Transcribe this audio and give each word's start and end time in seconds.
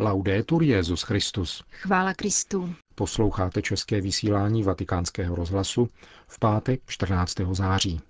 Laudetur 0.00 0.62
Jezus 0.62 1.02
Christus. 1.02 1.64
Chvála 1.70 2.14
Kristu. 2.14 2.74
Posloucháte 2.94 3.62
české 3.62 4.00
vysílání 4.00 4.62
Vatikánského 4.62 5.36
rozhlasu 5.36 5.88
v 6.26 6.38
pátek 6.38 6.80
14. 6.86 7.34
září. 7.52 8.00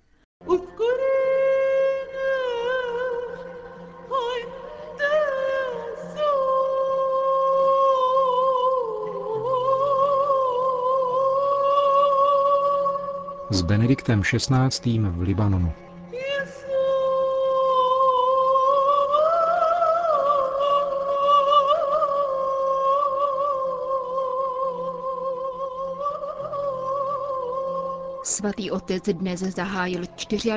S 13.49 13.61
Benediktem 13.61 14.21
XVI. 14.21 14.99
v 14.99 15.21
Libanonu. 15.21 15.73
Svatý 28.31 28.71
otec 28.71 29.03
dnes 29.03 29.39
zahájil 29.39 30.01
24. 30.01 30.51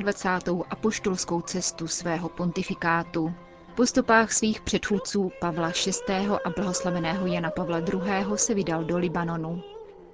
apoštolskou 0.70 1.40
cestu 1.40 1.88
svého 1.88 2.28
pontifikátu. 2.28 3.34
Po 3.74 3.86
stopách 3.86 4.32
svých 4.32 4.60
předchůdců 4.60 5.30
Pavla 5.40 5.72
VI. 6.08 6.14
a 6.44 6.50
blahoslaveného 6.56 7.26
Jana 7.26 7.50
Pavla 7.50 7.78
II. 7.78 8.36
se 8.36 8.54
vydal 8.54 8.84
do 8.84 8.98
Libanonu. 8.98 9.62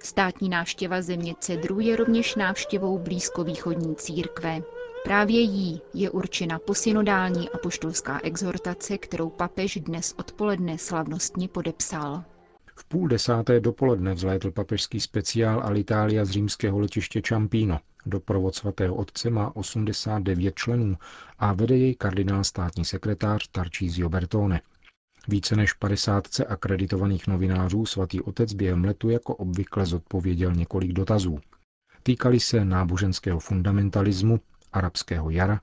Státní 0.03 0.49
návštěva 0.49 1.01
země 1.01 1.35
Cedru 1.39 1.79
je 1.79 1.95
rovněž 1.95 2.35
návštěvou 2.35 2.99
blízkovýchodní 2.99 3.95
církve. 3.95 4.61
Právě 5.03 5.39
jí 5.39 5.81
je 5.93 6.09
určena 6.09 6.59
posynodální 6.59 7.49
apoštolská 7.49 8.19
exhortace, 8.23 8.97
kterou 8.97 9.29
papež 9.29 9.77
dnes 9.81 10.13
odpoledne 10.17 10.77
slavnostně 10.77 11.47
podepsal. 11.47 12.23
V 12.81 12.85
půl 12.85 13.07
desáté 13.07 13.59
dopoledne 13.59 14.13
vzlétl 14.13 14.51
papežský 14.51 14.99
speciál 14.99 15.61
Alitalia 15.63 16.25
z 16.25 16.29
římského 16.29 16.79
letiště 16.79 17.21
Čampíno. 17.21 17.79
Doprovod 18.05 18.55
svatého 18.55 18.95
otce 18.95 19.29
má 19.29 19.55
89 19.55 20.55
členů 20.55 20.97
a 21.39 21.53
vede 21.53 21.77
jej 21.77 21.95
kardinál 21.95 22.43
státní 22.43 22.85
sekretář 22.85 23.47
Tarcísio 23.51 24.09
Bertone. 24.09 24.61
Více 25.27 25.55
než 25.55 25.73
50 25.73 26.27
akreditovaných 26.47 27.27
novinářů 27.27 27.85
svatý 27.85 28.21
otec 28.21 28.53
během 28.53 28.83
letu 28.83 29.09
jako 29.09 29.35
obvykle 29.35 29.85
zodpověděl 29.85 30.53
několik 30.53 30.93
dotazů. 30.93 31.39
Týkali 32.03 32.39
se 32.39 32.65
náboženského 32.65 33.39
fundamentalismu, 33.39 34.39
arabského 34.73 35.29
jara, 35.29 35.61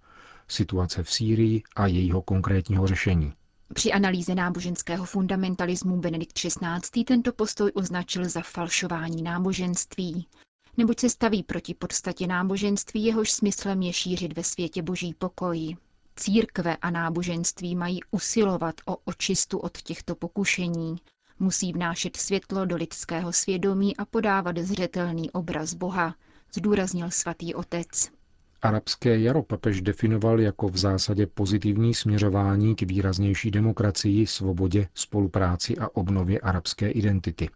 situace 0.49 1.03
v 1.03 1.11
Sýrii 1.11 1.63
a 1.77 1.87
jejího 1.87 2.23
konkrétního 2.23 2.87
řešení. 2.87 3.33
Při 3.75 3.93
analýze 3.93 4.35
náboženského 4.35 5.05
fundamentalismu 5.05 5.97
Benedikt 5.97 6.33
XVI. 6.33 7.05
tento 7.05 7.33
postoj 7.33 7.73
označil 7.75 8.29
za 8.29 8.41
falšování 8.43 9.23
náboženství, 9.23 10.29
neboť 10.77 11.01
se 11.01 11.11
staví 11.11 11.43
proti 11.43 11.75
podstatě 11.75 12.27
náboženství, 12.27 13.05
jehož 13.05 13.31
smyslem 13.33 13.83
je 13.83 13.93
šířit 13.93 14.37
ve 14.37 14.45
světě 14.45 14.83
boží 14.83 15.15
pokoj. 15.15 15.77
Církve 16.17 16.77
a 16.77 16.91
náboženství 16.91 17.77
mají 17.77 18.01
usilovat 18.11 18.75
o 18.87 18.97
očistu 19.05 19.59
od 19.59 19.83
těchto 19.83 20.15
pokušení, 20.15 20.97
musí 21.39 21.73
vnášet 21.73 22.17
světlo 22.17 22.65
do 22.65 22.77
lidského 22.77 23.33
svědomí 23.33 23.97
a 23.97 24.05
podávat 24.05 24.59
zřetelný 24.59 25.31
obraz 25.31 25.75
Boha, 25.75 26.15
zdůraznil 26.55 27.11
svatý 27.11 27.55
otec. 27.55 28.18
Arabské 28.63 29.21
jaro 29.21 29.43
papež 29.43 29.81
definoval 29.81 30.41
jako 30.41 30.69
v 30.69 30.77
zásadě 30.77 31.27
pozitivní 31.27 31.95
směřování 31.95 32.75
k 32.75 32.83
výraznější 32.83 33.51
demokracii, 33.51 34.27
svobodě, 34.27 34.89
spolupráci 34.95 35.79
a 35.79 35.89
obnově 35.97 36.41
arabské 36.41 36.91
identity. 36.91 37.49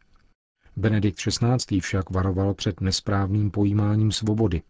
Benedikt 0.77 1.19
XVI. 1.19 1.81
však 1.81 2.11
varoval 2.11 2.55
před 2.55 2.81
nesprávným 2.81 3.51
pojímáním 3.51 4.13
svobody. 4.13 4.63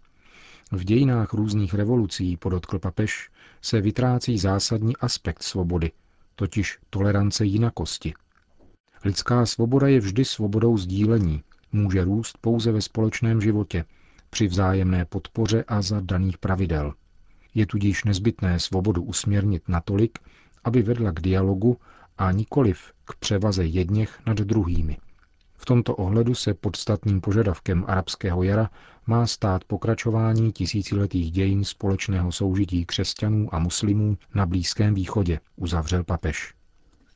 V 0.73 0.85
dějinách 0.85 1.33
různých 1.33 1.75
revolucí, 1.75 2.37
podotkl 2.37 2.79
papež, 2.79 3.31
se 3.63 3.81
vytrácí 3.81 4.39
zásadní 4.39 4.97
aspekt 4.97 5.43
svobody, 5.43 5.93
totiž 6.35 6.79
tolerance 6.91 7.45
jinakosti. 7.45 8.15
Lidská 9.05 9.47
svoboda 9.47 9.89
je 9.89 10.01
vždy 10.01 10.25
svobodou 10.25 10.77
sdílení, 10.77 11.43
může 11.73 12.05
růst 12.05 12.39
pouze 12.41 12.73
ve 12.73 12.81
společném 12.81 13.41
životě, 13.41 13.85
při 14.33 14.47
vzájemné 14.47 15.05
podpoře 15.05 15.65
a 15.69 15.83
za 15.83 16.01
daných 16.01 16.39
pravidel. 16.39 16.95
Je 17.55 17.67
tudíž 17.67 18.05
nezbytné 18.05 18.61
svobodu 18.61 19.03
usměrnit 19.03 19.63
natolik, 19.69 20.19
aby 20.65 20.83
vedla 20.83 21.13
k 21.13 21.21
dialogu 21.21 21.77
a 22.19 22.33
nikoliv 22.33 22.93
k 23.05 23.15
převaze 23.15 23.65
jedněch 23.65 24.21
nad 24.27 24.37
druhými. 24.37 24.97
V 25.57 25.65
tomto 25.65 25.97
ohledu 25.97 26.35
se 26.35 26.55
podstatným 26.55 27.21
požadavkem 27.21 27.85
arabského 27.89 28.43
jara 28.43 28.71
má 29.07 29.27
stát 29.27 29.65
pokračování 29.65 30.53
tisíciletých 30.53 31.31
dějin 31.33 31.65
společného 31.65 32.33
soužití 32.33 32.87
křesťanů 32.87 33.55
a 33.55 33.59
muslimů 33.59 34.19
na 34.35 34.47
Blízkém 34.47 34.95
východě, 34.95 35.41
uzavřel 35.57 36.05
papež. 36.05 36.55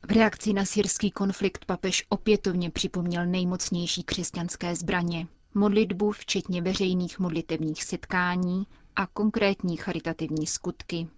V 0.08 0.12
reakci 0.12 0.52
na 0.52 0.64
syrský 0.64 1.10
konflikt 1.10 1.64
papež 1.64 2.06
opětovně 2.08 2.70
připomněl 2.70 3.26
nejmocnější 3.26 4.02
křesťanské 4.02 4.74
zbraně, 4.74 5.26
modlitbu 5.56 6.12
včetně 6.12 6.62
veřejných 6.62 7.18
modlitevních 7.18 7.84
setkání 7.84 8.66
a 8.96 9.06
konkrétní 9.06 9.76
charitativní 9.76 10.46
skutky. 10.46 11.08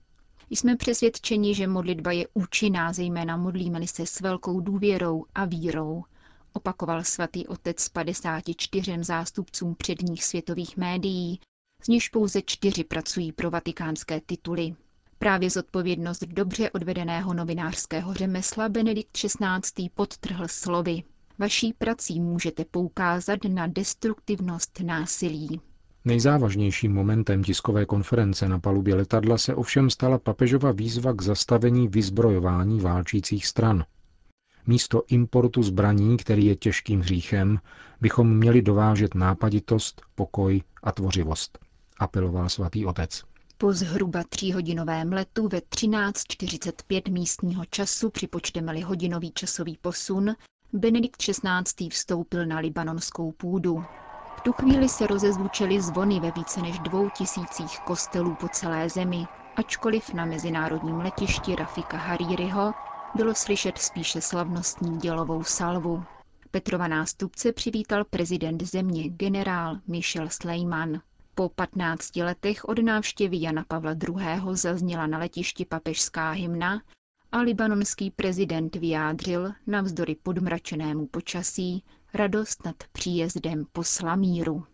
Jsme 0.51 0.77
přesvědčeni, 0.77 1.55
že 1.55 1.67
modlitba 1.67 2.13
je 2.13 2.29
účinná, 2.35 2.93
zejména 2.93 3.37
modlíme 3.37 3.87
se 3.87 4.07
s 4.07 4.21
velkou 4.21 4.61
důvěrou 4.61 5.25
a 5.35 5.45
vírou, 5.45 6.05
opakoval 6.53 7.05
svatý 7.05 7.47
otec 7.47 7.89
54 7.89 8.97
zástupcům 9.05 9.75
předních 9.75 10.25
světových 10.25 10.77
médií, 10.77 11.41
z 11.83 11.89
nichž 11.89 12.09
pouze 12.09 12.43
čtyři 12.43 12.85
pracují 12.85 13.33
pro 13.33 13.51
vatikánské 13.51 14.21
tituly. 14.21 14.75
Právě 15.19 15.51
zodpovědnost 15.51 16.23
dobře 16.23 16.71
odvedeného 16.71 17.35
novinářského 17.35 18.15
řemesla 18.15 18.69
Benedikt 18.69 19.13
XVI. 19.13 19.89
podtrhl 19.95 20.49
slovy. 20.49 21.03
Vaší 21.41 21.73
prací 21.73 22.21
můžete 22.21 22.65
poukázat 22.65 23.39
na 23.49 23.67
destruktivnost 23.67 24.81
násilí. 24.81 25.61
Nejzávažnějším 26.05 26.95
momentem 26.95 27.45
tiskové 27.45 27.87
konference 27.87 28.49
na 28.49 28.59
palubě 28.59 28.95
letadla 28.95 29.39
se 29.39 29.55
ovšem 29.55 29.91
stala 29.91 30.19
papežova 30.19 30.73
výzva 30.73 31.13
k 31.13 31.23
zastavení 31.23 31.89
vyzbrojování 31.89 32.81
válčících 32.81 33.47
stran. 33.47 33.85
Místo 34.67 35.03
importu 35.09 35.63
zbraní, 35.63 36.17
který 36.17 36.47
je 36.47 36.57
těžkým 36.57 37.01
hříchem, 37.01 37.59
bychom 38.01 38.37
měli 38.37 38.63
dovážet 38.63 39.15
nápaditost, 39.15 40.03
pokoj 40.15 40.63
a 40.83 40.93
tvořivost, 40.93 41.59
apeloval 41.99 42.49
svatý 42.49 42.87
otec. 42.87 43.23
Po 43.59 43.73
zhruba 43.73 44.25
tříhodinovém 44.29 45.13
letu 45.13 45.49
ve 45.49 45.59
13.45 45.59 47.13
místního 47.13 47.65
času 47.71 48.11
připočteme-li 48.11 48.81
hodinový 48.81 49.33
časový 49.35 49.79
posun, 49.81 50.35
Benedikt 50.73 51.23
XVI. 51.23 51.89
vstoupil 51.89 52.47
na 52.47 52.59
libanonskou 52.59 53.33
půdu. 53.33 53.85
V 54.39 54.41
tu 54.43 54.53
chvíli 54.53 54.89
se 54.89 55.07
rozezvučely 55.07 55.81
zvony 55.81 56.21
ve 56.21 56.31
více 56.31 56.63
než 56.63 56.79
dvou 56.79 57.09
tisících 57.11 57.81
kostelů 57.81 58.35
po 58.35 58.49
celé 58.49 58.89
zemi, 58.89 59.25
ačkoliv 59.57 60.15
na 60.15 60.25
mezinárodním 60.25 61.01
letišti 61.01 61.55
Rafika 61.55 61.97
Haririho 61.97 62.73
bylo 63.15 63.35
slyšet 63.35 63.79
spíše 63.79 64.21
slavnostní 64.21 64.99
dělovou 64.99 65.45
salvu. 65.45 66.03
Petrova 66.51 66.89
nástupce 66.89 67.53
přivítal 67.53 68.05
prezident 68.05 68.63
země 68.63 69.09
generál 69.09 69.79
Michel 69.87 70.29
Sleiman. 70.31 71.01
Po 71.35 71.49
15 71.49 72.17
letech 72.17 72.65
od 72.65 72.79
návštěvy 72.79 73.41
Jana 73.41 73.65
Pavla 73.69 73.93
II. 73.93 74.41
zazněla 74.53 75.07
na 75.07 75.19
letišti 75.19 75.65
papežská 75.65 76.31
hymna 76.31 76.83
a 77.33 77.41
libanonský 77.41 78.11
prezident 78.11 78.77
vyjádřil, 78.77 79.53
navzdory 79.67 80.17
podmračenému 80.23 81.07
počasí, 81.07 81.85
radost 82.15 82.65
nad 82.65 82.77
příjezdem 82.93 83.67
posla 83.73 84.17
míru. 84.17 84.65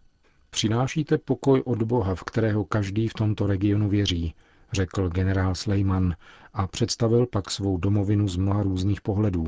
Přinášíte 0.51 1.19
pokoj 1.19 1.63
od 1.65 1.83
Boha, 1.83 2.15
v 2.15 2.25
kterého 2.25 2.65
každý 2.65 3.09
v 3.09 3.15
tomto 3.15 3.47
regionu 3.47 3.89
věří, 3.89 4.35
řekl 4.73 5.09
generál 5.09 5.55
Slejman 5.55 6.15
a 6.53 6.67
představil 6.67 7.27
pak 7.27 7.51
svou 7.51 7.77
domovinu 7.77 8.29
z 8.29 8.37
mnoha 8.37 8.63
různých 8.63 9.01
pohledů. 9.01 9.47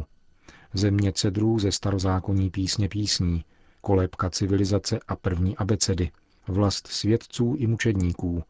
Země 0.74 1.12
cedrů 1.12 1.58
ze 1.58 1.72
starozákonní 1.72 2.50
písně 2.50 2.88
písní, 2.88 3.44
kolébka 3.80 4.30
civilizace 4.30 4.98
a 5.08 5.16
první 5.16 5.56
abecedy, 5.56 6.10
vlast 6.48 6.86
svědců 6.86 7.54
i 7.58 7.66
mučedníků, 7.66 8.42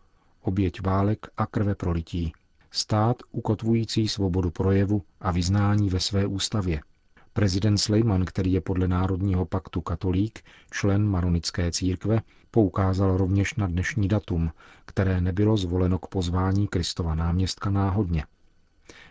oběť 0.42 0.82
válek 0.82 1.26
a 1.36 1.46
krve 1.46 1.74
prolití, 1.74 2.32
stát 2.70 3.16
ukotvující 3.32 4.08
svobodu 4.08 4.50
projevu 4.50 5.02
a 5.20 5.30
vyznání 5.30 5.88
ve 5.88 6.00
své 6.00 6.26
ústavě. 6.26 6.80
Prezident 7.32 7.78
Slejman, 7.78 8.24
který 8.24 8.52
je 8.52 8.60
podle 8.60 8.88
Národního 8.88 9.44
paktu 9.46 9.80
katolík, 9.80 10.40
člen 10.70 11.06
maronické 11.08 11.70
církve, 11.72 12.20
poukázal 12.50 13.16
rovněž 13.16 13.54
na 13.54 13.66
dnešní 13.66 14.08
datum, 14.08 14.50
které 14.84 15.20
nebylo 15.20 15.56
zvoleno 15.56 15.98
k 15.98 16.06
pozvání 16.06 16.68
Kristova 16.68 17.14
náměstka 17.14 17.70
náhodně. 17.70 18.24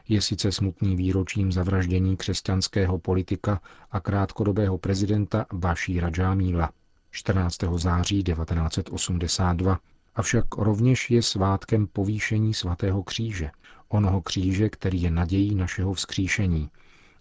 je 0.08 0.22
sice 0.22 0.52
smutný 0.52 0.96
výročím 0.96 1.52
zavraždění 1.52 2.18
křesťanského 2.18 3.00
politika 3.00 3.62
a 3.92 4.00
krátkodobého 4.00 4.78
prezidenta 4.78 5.46
Bashíra 5.54 6.10
Džámíla 6.10 6.72
14. 7.12 7.58
září 7.76 8.24
1982, 8.24 9.80
avšak 10.16 10.56
rovněž 10.58 11.12
je 11.12 11.22
svátkem 11.22 11.88
povýšení 11.88 12.54
svatého 12.54 13.04
kříže, 13.04 13.52
onoho 13.90 14.22
kříže, 14.22 14.70
který 14.70 15.02
je 15.02 15.12
nadějí 15.12 15.56
našeho 15.56 15.94
vzkříšení, 15.94 16.70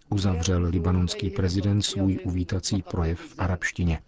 uzavřel 0.09 0.63
libanonský 0.63 1.29
prezident 1.29 1.81
svůj 1.81 2.19
uvítací 2.23 2.81
projev 2.81 3.19
v 3.19 3.35
arabštině. 3.37 4.01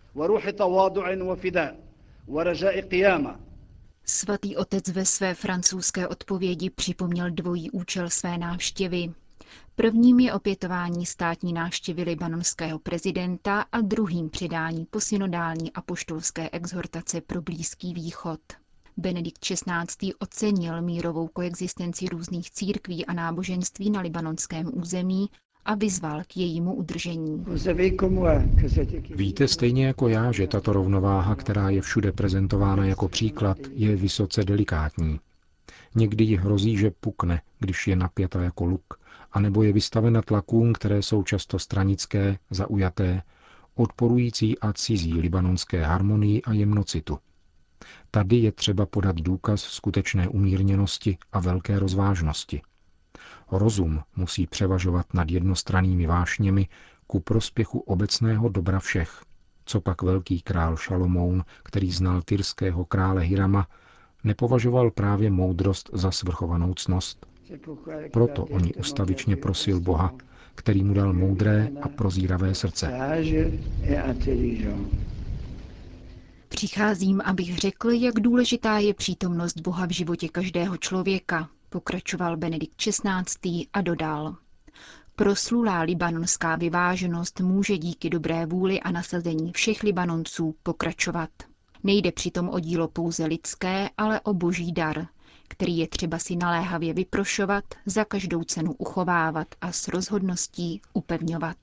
Svatý 4.06 4.56
otec 4.56 4.88
ve 4.88 5.06
své 5.06 5.34
francouzské 5.34 6.08
odpovědi 6.08 6.70
připomněl 6.70 7.32
dvojí 7.32 7.72
účel 7.72 8.10
své 8.10 8.38
návštěvy. 8.38 9.12
Prvním 9.76 10.20
je 10.20 10.34
opětování 10.34 11.06
státní 11.06 11.54
návštěvy 11.54 12.04
libanonského 12.04 12.80
prezidenta 12.80 13.66
a 13.72 13.82
druhým 13.82 14.30
přidání 14.30 14.86
posynodální 14.86 15.72
apoštolské 15.74 16.50
exhortace 16.50 17.22
pro 17.22 17.42
Blízký 17.42 17.94
východ. 17.94 18.40
Benedikt 19.00 19.40
XVI. 19.40 20.14
ocenil 20.20 20.82
mírovou 20.82 21.28
koexistenci 21.28 22.06
různých 22.06 22.52
církví 22.52 23.06
a 23.06 23.14
náboženství 23.14 23.90
na 23.90 24.02
libanonském 24.02 24.72
území 24.74 25.30
a 25.66 25.76
vyzval 25.76 26.22
k 26.28 26.38
jejímu 26.38 26.74
udržení. 26.74 27.46
Víte 29.16 29.48
stejně 29.48 29.86
jako 29.86 30.08
já, 30.08 30.32
že 30.32 30.48
tato 30.48 30.74
rovnováha, 30.74 31.36
která 31.36 31.70
je 31.70 31.82
všude 31.82 32.12
prezentována 32.12 32.86
jako 32.86 33.08
příklad, 33.08 33.58
je 33.74 33.96
vysoce 33.96 34.44
delikátní. 34.44 35.20
Někdy 35.96 36.24
ji 36.24 36.38
hrozí, 36.38 36.78
že 36.78 36.92
pukne, 36.92 37.42
když 37.60 37.88
je 37.88 37.96
napěta 37.96 38.44
jako 38.44 38.66
luk, 38.66 39.00
anebo 39.32 39.64
je 39.64 39.74
vystavena 39.74 40.22
tlakům, 40.22 40.74
které 40.74 41.02
jsou 41.02 41.24
často 41.24 41.60
stranické, 41.60 42.38
zaujaté, 42.52 43.22
odporující 43.76 44.60
a 44.60 44.74
cizí 44.74 45.14
libanonské 45.14 45.86
harmonii 45.86 46.42
a 46.42 46.54
jemnocitu. 46.54 47.20
Tady 48.12 48.36
je 48.36 48.52
třeba 48.52 48.86
podat 48.86 49.16
důkaz 49.16 49.62
skutečné 49.62 50.28
umírněnosti 50.28 51.18
a 51.32 51.40
velké 51.40 51.80
rozvážnosti. 51.80 52.62
Rozum 53.52 54.02
musí 54.16 54.48
převažovat 54.48 55.14
nad 55.14 55.32
jednostrannými 55.32 56.08
vášněmi 56.08 56.68
ku 57.08 57.20
prospěchu 57.20 57.80
obecného 57.80 58.50
dobra 58.50 58.80
všech. 58.80 59.22
Co 59.66 59.82
pak 59.82 60.02
velký 60.02 60.42
král 60.42 60.78
Šalomoun, 60.78 61.44
který 61.64 61.92
znal 61.92 62.22
tyrského 62.22 62.86
krále 62.86 63.22
Hirama, 63.22 63.68
nepovažoval 64.24 64.92
právě 64.92 65.32
moudrost 65.32 65.90
za 65.94 66.12
svrchovanou 66.12 66.74
cnost. 66.74 67.26
Proto 68.14 68.46
o 68.46 68.60
ní 68.60 68.74
ustavičně 68.74 69.36
prosil 69.36 69.80
Boha, 69.80 70.14
který 70.56 70.84
mu 70.84 70.94
dal 70.94 71.14
moudré 71.14 71.70
a 71.82 71.88
prozíravé 71.88 72.56
srdce. 72.56 72.92
Přicházím, 76.50 77.22
abych 77.26 77.58
řekl, 77.58 77.90
jak 77.90 78.20
důležitá 78.20 78.78
je 78.78 78.94
přítomnost 78.94 79.60
Boha 79.62 79.86
v 79.86 79.92
životě 79.92 80.30
každého 80.30 80.78
člověka, 80.78 81.50
pokračoval 81.70 82.38
Benedikt 82.38 82.76
XVI. 82.76 83.68
a 83.74 83.82
dodal. 83.82 84.36
Proslulá 85.16 85.82
libanonská 85.82 86.56
vyváženost 86.56 87.40
může 87.40 87.78
díky 87.78 88.10
dobré 88.10 88.46
vůli 88.46 88.80
a 88.80 88.92
nasazení 88.92 89.52
všech 89.54 89.84
Libanonců 89.84 90.56
pokračovat. 90.64 91.30
Nejde 91.84 92.12
přitom 92.12 92.50
o 92.50 92.60
dílo 92.60 92.88
pouze 92.88 93.26
lidské, 93.26 93.90
ale 93.98 94.22
o 94.22 94.34
boží 94.34 94.72
dar, 94.72 95.08
který 95.48 95.78
je 95.78 95.88
třeba 95.88 96.20
si 96.20 96.36
naléhavě 96.36 96.94
vyprošovat, 96.94 97.64
za 97.86 98.06
každou 98.06 98.44
cenu 98.44 98.74
uchovávat 98.78 99.48
a 99.62 99.72
s 99.72 99.88
rozhodností 99.88 100.82
upevňovat. 100.94 101.58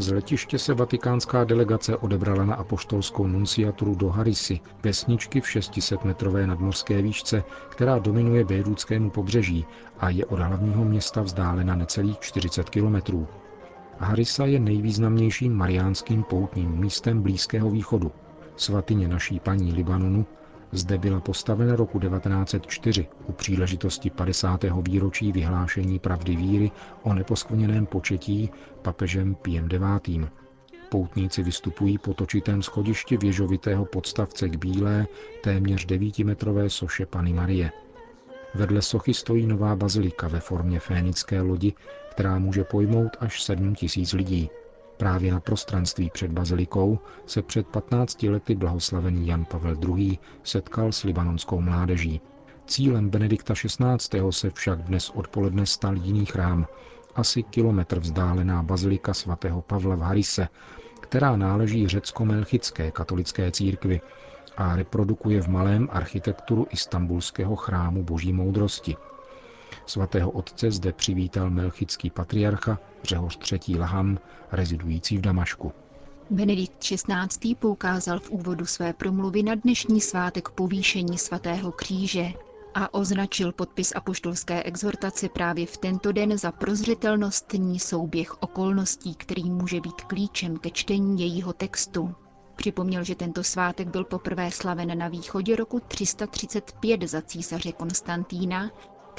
Z 0.00 0.12
letiště 0.12 0.58
se 0.58 0.74
vatikánská 0.74 1.44
delegace 1.44 1.96
odebrala 1.96 2.44
na 2.44 2.54
apoštolskou 2.54 3.26
nunciaturu 3.26 3.94
do 3.94 4.08
Harisy, 4.08 4.60
vesničky 4.82 5.40
v 5.40 5.44
600-metrové 5.44 6.46
nadmorské 6.46 7.02
výšce, 7.02 7.44
která 7.68 7.98
dominuje 7.98 8.44
Bejrúdskému 8.44 9.10
pobřeží 9.10 9.66
a 9.98 10.08
je 10.10 10.26
od 10.26 10.38
hlavního 10.38 10.84
města 10.84 11.22
vzdálena 11.22 11.74
necelých 11.74 12.18
40 12.18 12.70
kilometrů. 12.70 13.26
Harisa 13.98 14.46
je 14.46 14.60
nejvýznamnějším 14.60 15.54
mariánským 15.54 16.22
poutním 16.22 16.70
místem 16.70 17.22
Blízkého 17.22 17.70
východu. 17.70 18.12
Svatyně 18.56 19.08
naší 19.08 19.40
paní 19.40 19.72
Libanonu 19.72 20.26
zde 20.72 20.98
byla 20.98 21.20
postavena 21.20 21.76
roku 21.76 22.00
1904 22.00 23.08
u 23.26 23.32
příležitosti 23.32 24.10
50. 24.10 24.64
výročí 24.88 25.32
vyhlášení 25.32 25.98
pravdy 25.98 26.36
víry 26.36 26.70
o 27.02 27.14
neposkvrněném 27.14 27.86
početí 27.86 28.50
papežem 28.82 29.34
Piem 29.34 29.68
IX. 30.08 30.28
Poutníci 30.88 31.42
vystupují 31.42 31.98
po 31.98 32.14
točitém 32.14 32.62
schodišti 32.62 33.16
věžovitého 33.16 33.84
podstavce 33.84 34.48
k 34.48 34.56
bílé, 34.56 35.06
téměř 35.42 35.86
devítimetrové 35.86 36.70
soše 36.70 37.06
Pany 37.06 37.32
Marie. 37.32 37.72
Vedle 38.54 38.82
sochy 38.82 39.14
stojí 39.14 39.46
nová 39.46 39.76
bazilika 39.76 40.28
ve 40.28 40.40
formě 40.40 40.80
fénické 40.80 41.40
lodi, 41.40 41.72
která 42.10 42.38
může 42.38 42.64
pojmout 42.64 43.16
až 43.20 43.42
7 43.42 43.74
tisíc 43.74 44.12
lidí. 44.12 44.50
Právě 45.00 45.32
na 45.32 45.40
prostranství 45.40 46.10
před 46.10 46.32
bazilikou 46.32 46.98
se 47.26 47.42
před 47.42 47.66
15 47.66 48.22
lety 48.22 48.54
blahoslavený 48.54 49.26
Jan 49.26 49.44
Pavel 49.44 49.76
II. 49.88 50.18
setkal 50.42 50.92
s 50.92 51.02
libanonskou 51.02 51.60
mládeží. 51.60 52.20
Cílem 52.66 53.10
Benedikta 53.10 53.54
XVI. 53.54 54.20
se 54.30 54.50
však 54.50 54.82
dnes 54.82 55.10
odpoledne 55.10 55.66
stal 55.66 55.96
jiný 55.96 56.26
chrám, 56.26 56.66
asi 57.14 57.42
kilometr 57.42 57.98
vzdálená 57.98 58.62
bazilika 58.62 59.14
svatého 59.14 59.62
Pavla 59.62 59.94
v 59.94 60.00
Harise, 60.00 60.48
která 61.00 61.36
náleží 61.36 61.88
řecko-melchické 61.88 62.90
katolické 62.90 63.50
církvi 63.50 64.00
a 64.56 64.76
reprodukuje 64.76 65.42
v 65.42 65.48
malém 65.48 65.88
architekturu 65.92 66.66
istambulského 66.70 67.56
chrámu 67.56 68.02
boží 68.02 68.32
moudrosti– 68.32 68.96
Svatého 69.86 70.30
otce 70.30 70.70
zde 70.70 70.92
přivítal 70.92 71.50
melchický 71.50 72.10
patriarcha 72.10 72.78
Řehoř 73.02 73.52
III. 73.52 73.78
Laham, 73.78 74.18
rezidující 74.52 75.18
v 75.18 75.20
Damašku. 75.20 75.72
Benedikt 76.30 76.78
XVI. 76.78 77.54
poukázal 77.54 78.20
v 78.20 78.30
úvodu 78.30 78.66
své 78.66 78.92
promluvy 78.92 79.42
na 79.42 79.54
dnešní 79.54 80.00
svátek 80.00 80.48
povýšení 80.48 81.18
svatého 81.18 81.72
kříže 81.72 82.32
a 82.74 82.94
označil 82.94 83.52
podpis 83.52 83.92
apoštolské 83.96 84.62
exhortace 84.62 85.28
právě 85.28 85.66
v 85.66 85.76
tento 85.76 86.12
den 86.12 86.38
za 86.38 86.52
prozřetelnostní 86.52 87.78
souběh 87.78 88.42
okolností, 88.42 89.14
který 89.14 89.50
může 89.50 89.80
být 89.80 90.00
klíčem 90.00 90.56
ke 90.56 90.70
čtení 90.70 91.20
jejího 91.20 91.52
textu. 91.52 92.14
Připomněl, 92.56 93.04
že 93.04 93.14
tento 93.14 93.44
svátek 93.44 93.88
byl 93.88 94.04
poprvé 94.04 94.50
slaven 94.50 94.98
na 94.98 95.08
východě 95.08 95.56
roku 95.56 95.80
335 95.88 97.02
za 97.02 97.22
císaře 97.22 97.72
Konstantína 97.72 98.70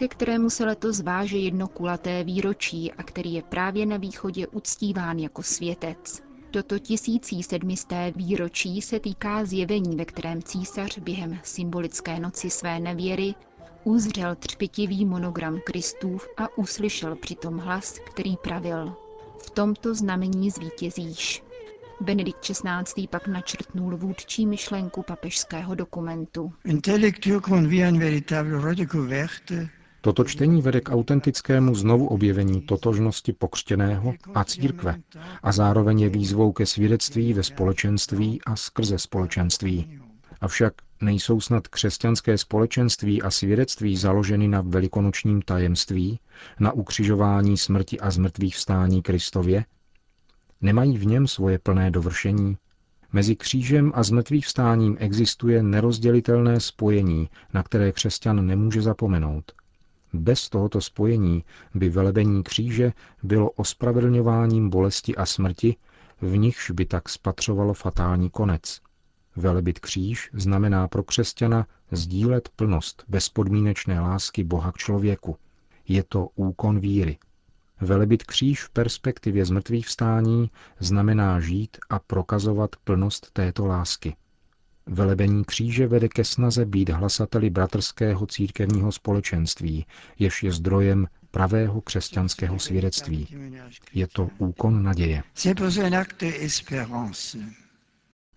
ke 0.01 0.07
kterému 0.07 0.49
se 0.49 0.65
letos 0.65 1.01
váže 1.01 1.37
jedno 1.37 1.67
kulaté 1.67 2.23
výročí 2.23 2.91
a 2.91 3.03
který 3.03 3.33
je 3.33 3.41
právě 3.41 3.85
na 3.85 3.97
východě 3.97 4.47
uctíván 4.47 5.19
jako 5.19 5.43
světec. 5.43 6.23
Toto 6.51 6.79
tisící 6.79 7.43
sedmisté 7.43 8.13
výročí 8.15 8.81
se 8.81 8.99
týká 8.99 9.45
zjevení, 9.45 9.95
ve 9.95 10.05
kterém 10.05 10.41
císař 10.41 10.97
během 10.97 11.39
symbolické 11.43 12.19
noci 12.19 12.49
své 12.49 12.79
nevěry 12.79 13.35
uzřel 13.83 14.35
třpitivý 14.35 15.05
monogram 15.05 15.59
Kristův 15.65 16.27
a 16.37 16.57
uslyšel 16.57 17.15
přitom 17.15 17.57
hlas, 17.57 17.99
který 17.99 18.37
pravil. 18.37 18.95
V 19.43 19.49
tomto 19.49 19.95
znamení 19.95 20.51
zvítězíš. 20.51 21.43
Benedikt 21.99 22.39
XVI. 22.41 23.07
pak 23.09 23.27
načrtnul 23.27 23.97
vůdčí 23.97 24.45
myšlenku 24.45 25.03
papežského 25.03 25.75
dokumentu. 25.75 26.53
Toto 30.03 30.23
čtení 30.23 30.61
vede 30.61 30.81
k 30.81 30.89
autentickému 30.89 31.75
znovu 31.75 32.07
objevení 32.07 32.61
totožnosti 32.61 33.33
pokřtěného 33.33 34.13
a 34.33 34.43
církve 34.43 35.01
a 35.43 35.51
zároveň 35.51 35.99
je 35.99 36.09
výzvou 36.09 36.51
ke 36.51 36.65
svědectví 36.65 37.33
ve 37.33 37.43
společenství 37.43 38.41
a 38.45 38.55
skrze 38.55 38.99
společenství. 38.99 39.99
Avšak 40.41 40.73
nejsou 41.01 41.41
snad 41.41 41.67
křesťanské 41.67 42.37
společenství 42.37 43.21
a 43.21 43.31
svědectví 43.31 43.97
založeny 43.97 44.47
na 44.47 44.61
velikonočním 44.61 45.41
tajemství, 45.41 46.19
na 46.59 46.71
ukřižování 46.71 47.57
smrti 47.57 47.99
a 47.99 48.11
zmrtvých 48.11 48.55
vstání 48.55 49.01
Kristově? 49.01 49.65
Nemají 50.61 50.97
v 50.97 51.05
něm 51.05 51.27
svoje 51.27 51.59
plné 51.59 51.91
dovršení? 51.91 52.57
Mezi 53.13 53.35
křížem 53.35 53.91
a 53.95 54.03
zmrtvých 54.03 54.45
vstáním 54.45 54.97
existuje 54.99 55.63
nerozdělitelné 55.63 56.59
spojení, 56.59 57.29
na 57.53 57.63
které 57.63 57.91
křesťan 57.91 58.45
nemůže 58.47 58.81
zapomenout. 58.81 59.51
Bez 60.13 60.49
tohoto 60.49 60.81
spojení 60.81 61.43
by 61.75 61.89
velebení 61.89 62.43
kříže 62.43 62.93
bylo 63.23 63.49
ospravedlňováním 63.51 64.69
bolesti 64.69 65.15
a 65.15 65.25
smrti, 65.25 65.75
v 66.21 66.37
nichž 66.37 66.71
by 66.71 66.85
tak 66.85 67.09
spatřovalo 67.09 67.73
fatální 67.73 68.29
konec. 68.29 68.81
Velebit 69.35 69.79
kříž 69.79 70.29
znamená 70.33 70.87
pro 70.87 71.03
křesťana 71.03 71.67
sdílet 71.91 72.49
plnost 72.55 73.03
bezpodmínečné 73.07 73.99
lásky 73.99 74.43
Boha 74.43 74.71
k 74.71 74.77
člověku. 74.77 75.37
Je 75.87 76.03
to 76.03 76.27
úkon 76.35 76.79
víry. 76.79 77.17
Velebit 77.81 78.23
kříž 78.23 78.63
v 78.63 78.69
perspektivě 78.69 79.45
zmrtvých 79.45 79.87
vstání 79.87 80.51
znamená 80.79 81.39
žít 81.39 81.77
a 81.89 81.99
prokazovat 81.99 82.75
plnost 82.83 83.31
této 83.33 83.65
lásky. 83.65 84.15
Velebení 84.93 85.43
kříže 85.45 85.87
vede 85.87 86.09
ke 86.09 86.23
snaze 86.23 86.65
být 86.65 86.89
hlasateli 86.89 87.49
bratrského 87.49 88.27
církevního 88.27 88.91
společenství, 88.91 89.85
jež 90.19 90.43
je 90.43 90.51
zdrojem 90.51 91.07
pravého 91.31 91.81
křesťanského 91.81 92.59
svědectví. 92.59 93.27
Je 93.93 94.07
to 94.07 94.29
úkon 94.37 94.83
naděje. 94.83 95.23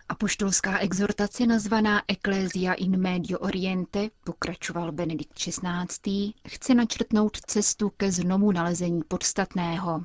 Apoštolská 0.09 0.79
exhortace 0.79 1.47
nazvaná 1.47 2.03
Ecclesia 2.09 2.73
in 2.73 3.01
Medio 3.01 3.39
Oriente, 3.39 4.09
pokračoval 4.25 4.93
Benedikt 4.93 5.35
XVI., 5.35 6.33
chce 6.49 6.75
načrtnout 6.75 7.41
cestu 7.41 7.93
ke 7.97 8.13
znovu 8.13 8.53
nalezení 8.53 9.03
podstatného. 9.09 10.05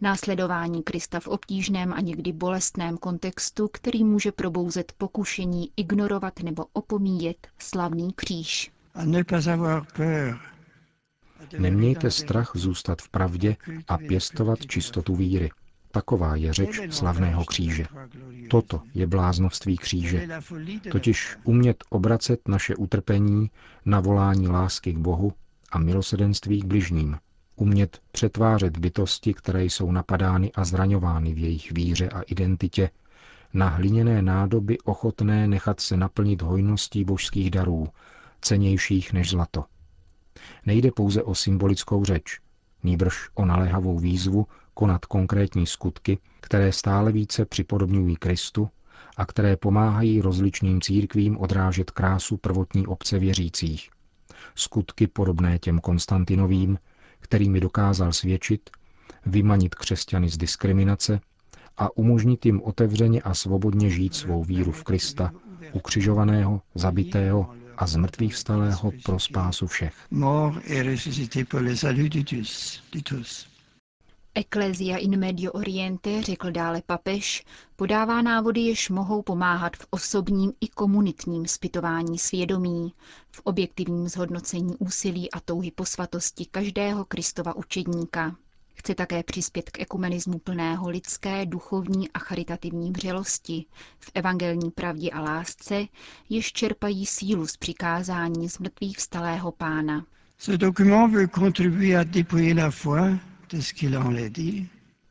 Následování 0.00 0.82
Krista 0.82 1.20
v 1.20 1.28
obtížném 1.28 1.92
a 1.92 2.00
někdy 2.00 2.32
bolestném 2.32 2.96
kontextu, 2.96 3.68
který 3.72 4.04
může 4.04 4.32
probouzet 4.32 4.92
pokušení 4.98 5.70
ignorovat 5.76 6.40
nebo 6.42 6.66
opomíjet 6.72 7.46
slavný 7.58 8.12
kříž. 8.12 8.72
Nemějte 11.58 12.10
strach 12.10 12.52
zůstat 12.54 13.02
v 13.02 13.08
pravdě 13.08 13.56
a 13.88 13.98
pěstovat 13.98 14.58
čistotu 14.66 15.16
víry. 15.16 15.50
Taková 15.90 16.36
je 16.36 16.52
řeč 16.52 16.80
slavného 16.90 17.44
kříže. 17.44 17.86
Toto 18.50 18.82
je 18.94 19.06
bláznovství 19.06 19.76
kříže. 19.76 20.28
Totiž 20.92 21.36
umět 21.44 21.84
obracet 21.90 22.48
naše 22.48 22.76
utrpení 22.76 23.50
na 23.84 24.00
volání 24.00 24.48
lásky 24.48 24.92
k 24.92 24.98
Bohu 24.98 25.32
a 25.72 25.78
milosedenství 25.78 26.60
k 26.60 26.64
bližním. 26.64 27.16
Umět 27.56 28.00
přetvářet 28.12 28.76
bytosti, 28.78 29.34
které 29.34 29.64
jsou 29.64 29.92
napadány 29.92 30.52
a 30.52 30.64
zraňovány 30.64 31.34
v 31.34 31.38
jejich 31.38 31.72
víře 31.72 32.08
a 32.08 32.22
identitě, 32.22 32.90
na 33.54 33.68
hliněné 33.68 34.22
nádoby 34.22 34.78
ochotné 34.78 35.48
nechat 35.48 35.80
se 35.80 35.96
naplnit 35.96 36.42
hojností 36.42 37.04
božských 37.04 37.50
darů, 37.50 37.88
cenějších 38.40 39.12
než 39.12 39.30
zlato. 39.30 39.64
Nejde 40.66 40.90
pouze 40.92 41.22
o 41.22 41.34
symbolickou 41.34 42.04
řeč, 42.04 42.40
nýbrž 42.82 43.28
o 43.34 43.44
naléhavou 43.44 43.98
výzvu 43.98 44.46
konat 44.74 45.04
konkrétní 45.04 45.66
skutky, 45.66 46.18
které 46.40 46.72
stále 46.72 47.12
více 47.12 47.44
připodobňují 47.44 48.16
Kristu 48.16 48.68
a 49.16 49.26
které 49.26 49.56
pomáhají 49.56 50.20
rozličným 50.20 50.80
církvím 50.80 51.38
odrážet 51.38 51.90
krásu 51.90 52.36
prvotní 52.36 52.86
obce 52.86 53.18
věřících. 53.18 53.90
Skutky 54.54 55.06
podobné 55.06 55.58
těm 55.58 55.80
Konstantinovým, 55.80 56.78
kterými 57.24 57.60
dokázal 57.60 58.12
svědčit, 58.12 58.70
vymanit 59.26 59.74
křesťany 59.74 60.28
z 60.28 60.36
diskriminace 60.36 61.20
a 61.76 61.96
umožnit 61.96 62.46
jim 62.46 62.62
otevřeně 62.62 63.22
a 63.22 63.34
svobodně 63.34 63.90
žít 63.90 64.14
svou 64.14 64.44
víru 64.44 64.72
v 64.72 64.84
Krista, 64.84 65.32
ukřižovaného, 65.72 66.60
zabitého 66.74 67.54
a 67.76 67.86
z 67.86 67.96
mrtvých 67.96 68.34
vstalého 68.34 68.92
pro 69.04 69.18
spásu 69.18 69.66
všech. 69.66 69.94
Ecclesia 74.36 74.96
in 74.96 75.18
Medio 75.18 75.52
Oriente, 75.52 76.22
řekl 76.22 76.50
dále 76.50 76.82
papež, 76.86 77.44
podává 77.76 78.22
návody, 78.22 78.60
jež 78.60 78.90
mohou 78.90 79.22
pomáhat 79.22 79.76
v 79.76 79.86
osobním 79.90 80.52
i 80.60 80.68
komunitním 80.68 81.46
zpytování 81.46 82.18
svědomí, 82.18 82.92
v 83.30 83.40
objektivním 83.44 84.08
zhodnocení 84.08 84.76
úsilí 84.78 85.30
a 85.30 85.40
touhy 85.40 85.70
po 85.70 85.84
svatosti 85.84 86.46
každého 86.46 87.04
Kristova 87.04 87.56
učedníka. 87.56 88.36
Chce 88.74 88.94
také 88.94 89.22
přispět 89.22 89.70
k 89.70 89.80
ekumenismu 89.80 90.38
plného 90.38 90.88
lidské, 90.88 91.46
duchovní 91.46 92.10
a 92.10 92.18
charitativní 92.18 92.90
vřelosti, 92.90 93.64
v 93.98 94.10
evangelní 94.14 94.70
pravdě 94.70 95.10
a 95.10 95.20
lásce, 95.20 95.86
jež 96.28 96.52
čerpají 96.52 97.06
sílu 97.06 97.46
z 97.46 97.56
přikázání 97.56 98.48
z 98.48 98.58
mrtvých 98.58 98.98
vstalého 98.98 99.52
pána. 99.52 100.06
Ce 100.38 100.58
document 100.58 101.12
veut 101.12 101.30
contribuer 101.34 102.00
à 102.00 102.04
dépouiller 102.04 102.64
la 102.64 102.70
foi 102.70 103.18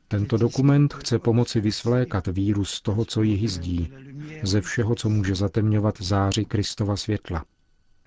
tento 0.08 0.38
dokument 0.38 0.94
chce 0.94 1.20
pomoci 1.20 1.62
vysvlékat 1.62 2.28
víru 2.28 2.66
z 2.66 2.82
toho, 2.82 3.06
co 3.06 3.24
ji 3.24 3.36
hyzdí, 3.36 3.94
ze 4.44 4.62
všeho, 4.62 4.96
co 4.96 5.10
může 5.10 5.36
zatemňovat 5.36 6.02
záři 6.02 6.46
Kristova 6.46 6.98
světla. 6.98 7.46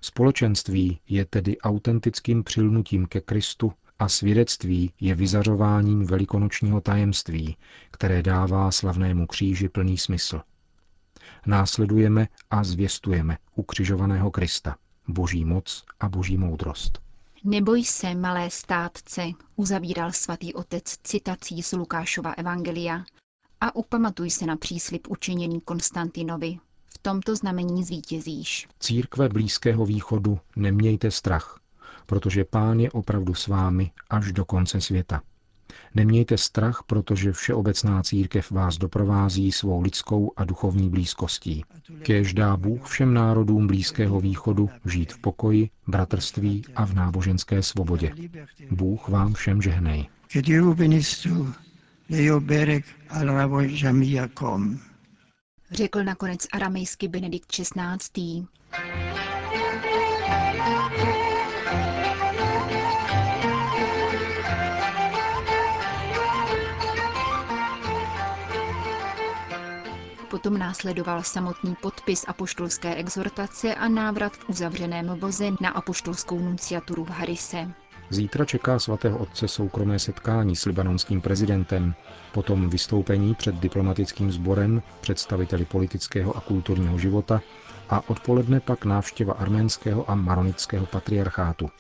Společenství 0.00 1.00
je 1.08 1.24
tedy 1.24 1.58
autentickým 1.58 2.44
přilnutím 2.44 3.06
ke 3.06 3.20
Kristu 3.20 3.72
a 3.98 4.08
svědectví 4.08 4.92
je 5.00 5.14
vyzařováním 5.14 6.06
velikonočního 6.06 6.80
tajemství, 6.80 7.56
které 7.90 8.22
dává 8.22 8.70
slavnému 8.70 9.26
kříži 9.26 9.68
plný 9.68 9.98
smysl. 9.98 10.40
Následujeme 11.46 12.28
a 12.50 12.64
zvěstujeme 12.64 13.38
ukřižovaného 13.54 14.30
Krista, 14.30 14.76
boží 15.08 15.44
moc 15.44 15.84
a 16.00 16.08
boží 16.08 16.36
moudrost. 16.36 17.05
Neboj 17.44 17.84
se, 17.84 18.14
malé 18.14 18.50
státce, 18.50 19.22
uzavíral 19.56 20.12
svatý 20.12 20.54
otec 20.54 20.84
citací 21.02 21.62
z 21.62 21.72
Lukášova 21.72 22.32
evangelia 22.32 23.04
a 23.60 23.76
upamatuj 23.76 24.30
se 24.30 24.46
na 24.46 24.56
příslip 24.56 25.06
učiněný 25.10 25.60
Konstantinovi. 25.60 26.58
V 26.86 26.98
tomto 26.98 27.36
znamení 27.36 27.84
zvítězíš. 27.84 28.68
Církve 28.80 29.28
Blízkého 29.28 29.86
východu, 29.86 30.38
nemějte 30.56 31.10
strach, 31.10 31.60
protože 32.06 32.44
pán 32.44 32.80
je 32.80 32.90
opravdu 32.90 33.34
s 33.34 33.46
vámi 33.46 33.90
až 34.10 34.32
do 34.32 34.44
konce 34.44 34.80
světa. 34.80 35.22
Nemějte 35.94 36.38
strach, 36.38 36.82
protože 36.86 37.32
všeobecná 37.32 38.02
církev 38.02 38.50
vás 38.50 38.78
doprovází 38.78 39.52
svou 39.52 39.80
lidskou 39.80 40.32
a 40.36 40.44
duchovní 40.44 40.90
blízkostí. 40.90 41.64
Kéž 42.02 42.34
dá 42.34 42.56
Bůh 42.56 42.88
všem 42.88 43.14
národům 43.14 43.66
Blízkého 43.66 44.20
východu 44.20 44.70
žít 44.84 45.12
v 45.12 45.18
pokoji, 45.18 45.70
bratrství 45.86 46.64
a 46.76 46.86
v 46.86 46.94
náboženské 46.94 47.62
svobodě. 47.62 48.12
Bůh 48.70 49.08
vám 49.08 49.34
všem 49.34 49.62
žehnej. 49.62 50.08
Řekl 55.70 56.04
nakonec 56.04 56.46
aramejsky 56.52 57.08
Benedikt 57.08 57.52
XVI. 57.52 58.46
Potom 70.36 70.58
následoval 70.58 71.22
samotný 71.22 71.76
podpis 71.80 72.24
apoštolské 72.28 72.94
exhortace 72.94 73.74
a 73.74 73.88
návrat 73.88 74.36
v 74.36 74.48
uzavřeném 74.48 75.06
voze 75.06 75.50
na 75.60 75.70
apoštolskou 75.70 76.38
nunciaturu 76.38 77.04
v 77.04 77.10
Harise. 77.10 77.72
Zítra 78.10 78.44
čeká 78.44 78.78
svatého 78.78 79.18
otce 79.18 79.48
soukromé 79.48 79.98
setkání 79.98 80.56
s 80.56 80.64
libanonským 80.64 81.20
prezidentem, 81.20 81.94
potom 82.32 82.68
vystoupení 82.70 83.34
před 83.34 83.54
diplomatickým 83.54 84.32
sborem, 84.32 84.82
představiteli 85.00 85.64
politického 85.64 86.36
a 86.36 86.40
kulturního 86.40 86.98
života 86.98 87.40
a 87.90 88.10
odpoledne 88.10 88.60
pak 88.60 88.84
návštěva 88.84 89.34
arménského 89.34 90.10
a 90.10 90.14
maronického 90.14 90.86
patriarchátu. 90.86 91.70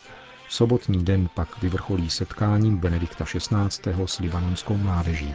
Sobotní 0.48 1.04
den 1.04 1.28
pak 1.34 1.62
vyvrcholí 1.62 2.10
setkáním 2.10 2.76
Benedikta 2.76 3.24
XVI. 3.24 4.06
s 4.06 4.18
libanonskou 4.18 4.76
mládeží. 4.76 5.34